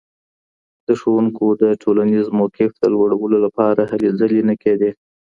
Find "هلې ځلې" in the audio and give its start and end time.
3.91-4.41